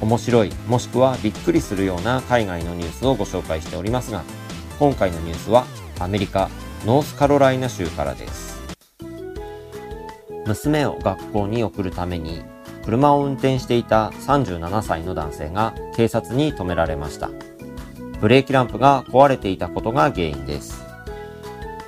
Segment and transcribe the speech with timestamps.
[0.00, 4.22] 面白いもしくはびっくりするような海外のニュースをご紹介しておりますが
[4.78, 5.66] 今回のニュースは
[5.98, 6.48] アメリカ
[6.86, 8.50] ノースカロライナ州からです。
[10.46, 12.42] 娘を学校に送るために
[12.84, 17.30] 車を運転していた37歳の男性が警察に止められました。
[18.20, 20.82] ブレーキランプが壊れていたことが原因です。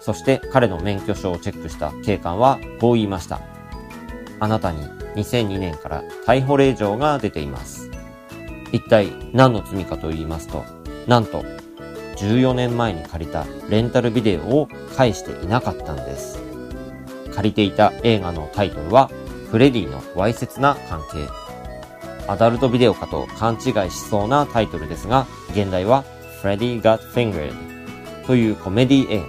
[0.00, 3.40] そして彼の免許証をチェックした警官はこう言いました。
[4.40, 4.82] あなたに
[5.14, 7.77] 2002年から逮捕令状が出ています。
[8.72, 10.64] 一体何の罪かと言いますと、
[11.06, 11.44] なんと
[12.16, 16.42] 14年前に借りたレンタルビデオを返していなかったんです。
[17.34, 19.10] 借りていた映画のタイトルは、
[19.50, 21.28] フレディのわいせつな関係。
[22.26, 26.04] アダルトビデオかと勘違いしそうなタイトルですが、現代は
[26.42, 27.54] Freddy Got Fingered
[28.26, 29.26] というコメディ映画。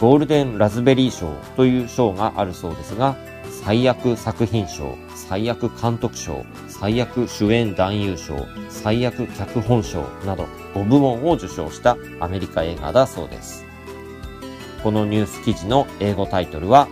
[0.00, 3.16] ゴールデンラズベリー賞という賞があるそうですが、
[3.62, 13.66] 最悪作品賞、最悪監督賞、最悪主演男優賞、最悪脚本賞など5部門を受賞したアメリカ映画だそうです。
[14.82, 16.88] このニュース記事の英語タイトルは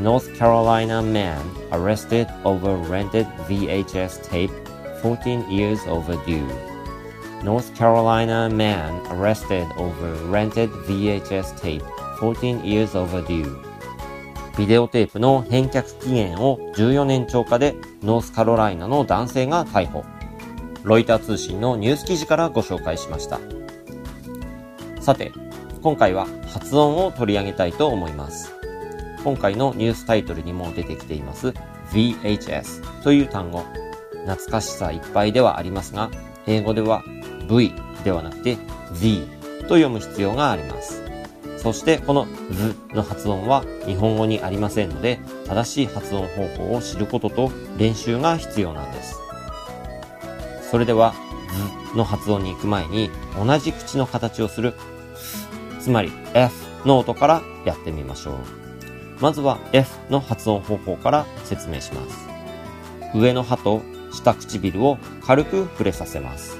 [0.00, 1.36] North Carolina man
[1.72, 4.52] arrested over rented VHS tape
[5.02, 6.46] 14 years overdue.
[7.42, 11.82] North Carolina man arrested over rented VHS tape
[12.20, 13.67] 14 years overdue.
[14.58, 20.04] ビデオテープの返却期限を14年超過でノースカロライナの男性が逮捕。
[20.82, 23.38] ロイター通信のニュース記事からご紹介しました。
[25.00, 25.30] さて、
[25.80, 28.52] 今回は発音を取り上げたいと思います。
[29.22, 31.52] 今回のニュースタイトルにも出てきています
[31.92, 33.64] VHS という単語。
[34.26, 36.10] 懐かしさいっぱいではありますが、
[36.48, 37.04] 英語では
[37.48, 37.72] V
[38.02, 38.56] ではなくて
[39.00, 39.22] V
[39.62, 41.07] と読む必要があります。
[41.62, 49.16] そしてこの V の発音は日本語にありませんので、正しい発音方法を知ることと練習が必要なんです。
[50.70, 51.14] それでは
[51.92, 54.74] V の発音に行く前に同じ口の形をする
[55.80, 56.54] つまり F
[56.86, 58.34] の音からやってみましょう。
[59.20, 62.28] まずは F の発音方法から説明します。
[63.14, 63.82] 上の歯と
[64.12, 66.56] 下唇を軽く触れさせます。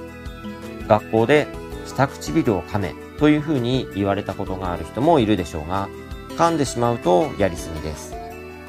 [0.88, 1.47] 学校で
[1.86, 5.89] 下唇を噛めという風に言われたことがある人もいるでしょうが、
[6.37, 8.15] 噛んでしまうとやりすぎです。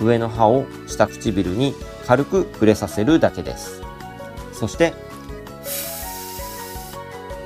[0.02, 1.74] 上の歯を下唇に
[2.08, 3.82] 軽く触れさせるだけです。
[4.52, 4.94] そして、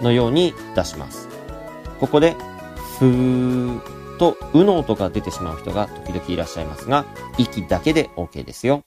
[0.01, 1.27] のように出します。
[1.99, 2.35] ここで、
[2.99, 3.79] ふー
[4.17, 7.05] と、うの音が出てしまう人が時々いらっしゃいますが、
[7.37, 8.83] 息だけで OK ですよ。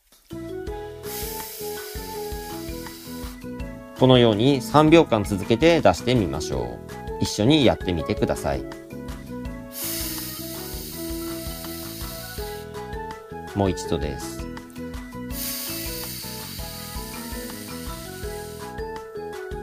[3.99, 7.06] このように3秒間続けて出してみましょう。
[7.21, 8.63] 一緒にやってみてください。
[13.55, 14.45] もう一度です。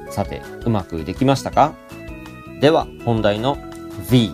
[0.10, 1.74] さて、うまくできましたか？
[2.60, 3.58] では、本題の
[4.10, 4.32] V、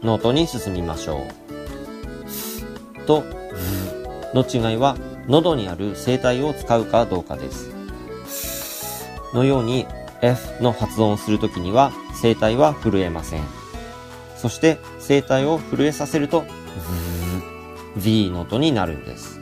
[0.00, 1.26] V の音に進みましょ
[2.98, 3.04] う。
[3.06, 3.28] と、V
[4.34, 4.96] の違いは、
[5.26, 7.70] 喉にある声帯を使うかどうかです。
[9.34, 9.86] のように
[10.20, 13.42] F の発音をするときには声帯は震えません。
[14.36, 16.44] そして声帯を震えさせると
[17.96, 19.40] V の音になるんです。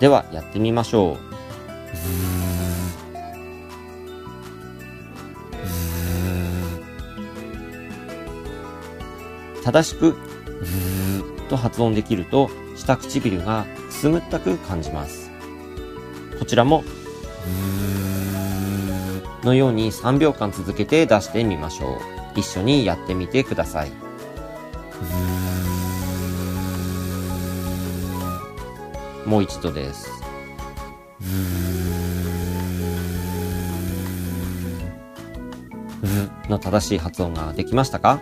[0.00, 1.26] ではやってみましょう。
[9.64, 10.16] 正しく
[11.48, 15.30] と発音できると下唇がくすぐったく感じます。
[16.38, 16.84] こちらも
[19.44, 21.98] のように3秒間続けて出してみましょう。
[22.38, 23.92] 一緒にやってみてください。
[29.24, 30.10] もう一度です。
[36.48, 38.20] の正しい発音ができましたか？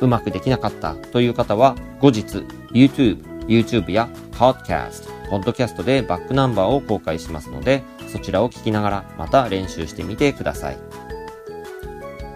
[0.00, 7.82] うまくできなかったという方は後日 YouTube、YouTube や Podcast、Podcast でバックナンバーを公開しますので
[8.12, 10.78] そちらを聞きながらまた練習してみてください。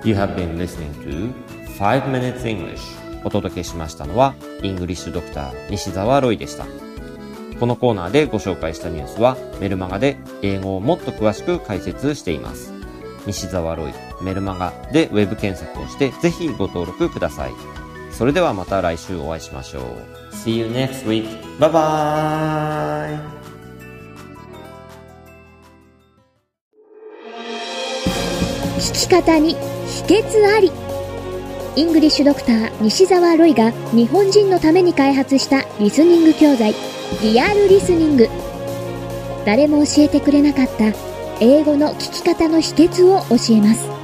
[0.05, 1.33] You have been listening to
[1.79, 2.81] 5 Minutes English
[3.25, 6.67] お届けしましたのはイングリッシュドクター西澤ロイでした。
[7.61, 12.73] このコーナーでご紹介したニュースはメルマガで英語をもっと詳しく解説しています。
[13.25, 17.53] 西澤ロイ、メルマガでウェブ検索をしてぜひご登録ください。
[18.13, 20.35] それではまた来週お会いしましょう。
[20.35, 21.27] See you next week.
[21.59, 23.43] Bye bye!
[28.79, 29.55] 聞き方に
[29.87, 30.71] 秘訣あり
[31.77, 36.75] イングリッシュドクター西澤ロイが日本人のために開発したリスニング教材
[37.23, 38.29] リアルリスニング
[39.47, 40.93] 誰も教えてくれなかった
[41.41, 44.02] 英語の聞き方の秘訣を教えます